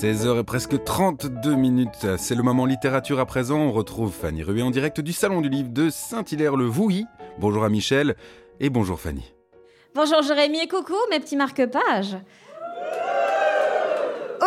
[0.00, 3.58] 16h et presque 32 minutes, c'est le moment littérature à présent.
[3.58, 7.04] On retrouve Fanny Ruet en direct du Salon du Livre de Saint-Hilaire-le-Vouilly.
[7.40, 8.14] Bonjour à Michel
[8.60, 9.34] et bonjour Fanny.
[9.96, 12.16] Bonjour Jérémy et coucou mes petits marque-pages.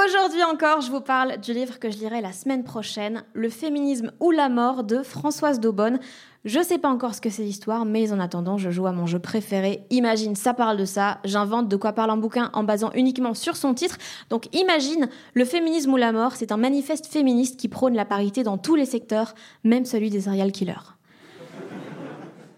[0.04, 4.12] Aujourd'hui encore, je vous parle du livre que je lirai la semaine prochaine, Le féminisme
[4.20, 6.00] ou la mort de Françoise Daubonne.
[6.44, 9.06] Je sais pas encore ce que c'est l'histoire, mais en attendant, je joue à mon
[9.06, 9.84] jeu préféré.
[9.92, 11.20] Imagine, ça parle de ça.
[11.24, 13.98] J'invente de quoi parle un bouquin en basant uniquement sur son titre.
[14.30, 18.42] Donc imagine, le féminisme ou la mort, c'est un manifeste féministe qui prône la parité
[18.44, 20.96] dans tous les secteurs, même celui des serial killers.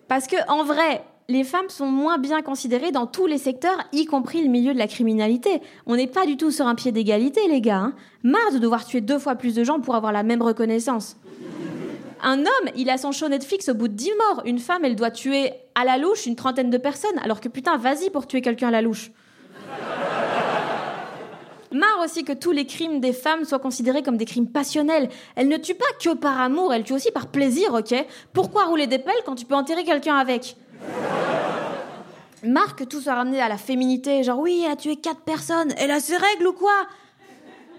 [0.07, 4.05] Parce que, en vrai, les femmes sont moins bien considérées dans tous les secteurs, y
[4.05, 5.61] compris le milieu de la criminalité.
[5.85, 7.77] On n'est pas du tout sur un pied d'égalité, les gars.
[7.77, 7.93] Hein.
[8.23, 11.17] Marre de devoir tuer deux fois plus de gens pour avoir la même reconnaissance.
[12.21, 14.43] Un homme, il a son show Netflix au bout de dix morts.
[14.45, 17.77] Une femme, elle doit tuer à la louche une trentaine de personnes, alors que putain,
[17.77, 19.11] vas-y pour tuer quelqu'un à la louche.
[21.71, 25.09] Marre aussi que tous les crimes des femmes soient considérés comme des crimes passionnels.
[25.35, 27.95] Elles ne tuent pas que par amour, elles tuent aussi par plaisir, ok?
[28.31, 30.55] Pourquoi rouler des pelles quand tu peux enterrer quelqu'un avec?
[32.43, 35.91] Que tout soit ramené à la féminité, genre oui, elle a tué quatre personnes, elle
[35.91, 36.73] a ses règles ou quoi?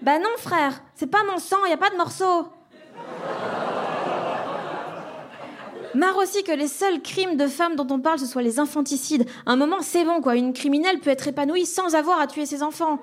[0.01, 2.47] Bah non frère, c'est pas mon sang, y a pas de morceaux.
[5.93, 9.27] Marre aussi que les seuls crimes de femmes dont on parle, ce soient les infanticides.
[9.45, 10.35] Un moment, c'est bon, quoi.
[10.35, 12.99] Une criminelle peut être épanouie sans avoir à tuer ses enfants.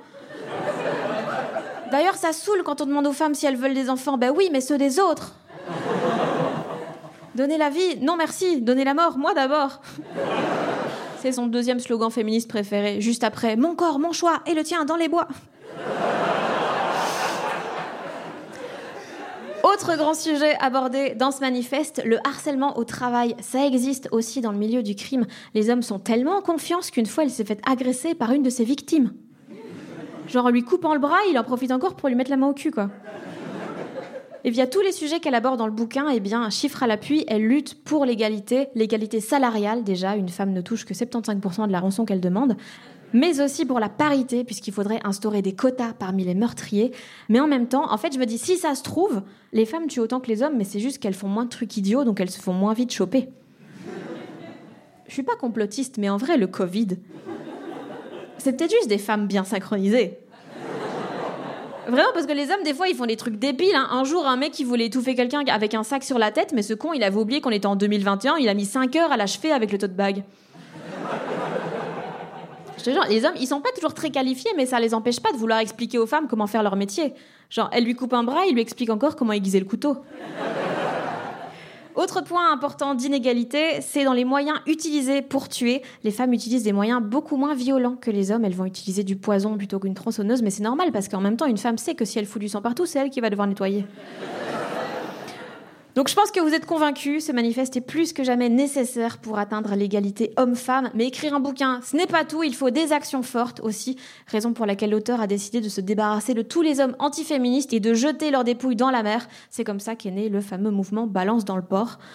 [1.91, 4.19] D'ailleurs, ça saoule quand on demande aux femmes si elles veulent des enfants.
[4.19, 5.35] Ben oui, mais ceux des autres.
[7.35, 8.61] Donner la vie, non merci.
[8.61, 9.81] Donner la mort, moi d'abord.
[11.23, 14.85] C'est son deuxième slogan féministe préféré, juste après Mon corps, mon choix et le tien
[14.85, 15.29] dans les bois.
[19.63, 23.37] Autre grand sujet abordé dans ce manifeste, le harcèlement au travail.
[23.41, 25.27] Ça existe aussi dans le milieu du crime.
[25.55, 28.51] Les hommes sont tellement en confiance qu'une fois, il s'est fait agresser par une de
[28.51, 29.13] ses victimes.
[30.27, 32.49] Genre, en lui coupant le bras, il en profite encore pour lui mettre la main
[32.49, 32.91] au cul, quoi.
[34.45, 37.25] Et via tous les sujets qu'elle aborde dans le bouquin, eh bien, chiffre à l'appui,
[37.29, 41.79] elle lutte pour l'égalité, l'égalité salariale déjà, une femme ne touche que 75% de la
[41.79, 42.57] rançon qu'elle demande,
[43.13, 46.91] mais aussi pour la parité, puisqu'il faudrait instaurer des quotas parmi les meurtriers.
[47.29, 49.87] Mais en même temps, en fait, je me dis, si ça se trouve, les femmes
[49.87, 52.21] tuent autant que les hommes, mais c'est juste qu'elles font moins de trucs idiots, donc
[52.21, 53.29] elles se font moins vite choper.
[55.07, 56.89] Je suis pas complotiste, mais en vrai, le Covid,
[58.39, 60.19] c'est peut-être juste des femmes bien synchronisées.
[61.89, 63.75] Vraiment, parce que les hommes, des fois, ils font des trucs débiles.
[63.75, 63.89] Hein.
[63.91, 66.63] Un jour, un mec, il voulait étouffer quelqu'un avec un sac sur la tête, mais
[66.63, 69.17] ce con, il avait oublié qu'on était en 2021, il a mis 5 heures à
[69.17, 70.23] l'achever avec le tote bag.
[72.79, 75.21] Je te jure, les hommes, ils sont pas toujours très qualifiés, mais ça les empêche
[75.21, 77.15] pas de vouloir expliquer aux femmes comment faire leur métier.
[77.51, 79.99] Genre, elle lui coupe un bras, il lui explique encore comment aiguiser le couteau.
[82.03, 85.83] Autre point important d'inégalité, c'est dans les moyens utilisés pour tuer.
[86.03, 88.45] Les femmes utilisent des moyens beaucoup moins violents que les hommes.
[88.45, 91.47] Elles vont utiliser du poison plutôt qu'une tronçonneuse, mais c'est normal parce qu'en même temps,
[91.47, 93.47] une femme sait que si elle fout du sang partout, c'est elle qui va devoir
[93.47, 93.85] nettoyer.
[95.95, 99.39] Donc je pense que vous êtes convaincus, ce manifeste est plus que jamais nécessaire pour
[99.39, 100.91] atteindre l'égalité homme-femme.
[100.95, 103.99] Mais écrire un bouquin, ce n'est pas tout, il faut des actions fortes aussi.
[104.27, 107.81] Raison pour laquelle l'auteur a décidé de se débarrasser de tous les hommes antiféministes et
[107.81, 109.29] de jeter leurs dépouilles dans la mer.
[109.51, 111.99] C'est comme ça qu'est né le fameux mouvement Balance dans le port.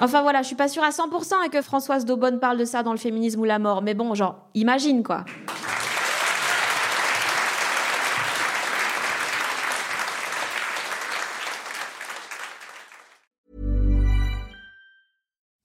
[0.00, 2.84] Enfin voilà, je suis pas sûre à 100% et que Françoise Daubonne parle de ça
[2.84, 3.82] dans le féminisme ou la mort.
[3.82, 5.24] Mais bon, genre, imagine quoi.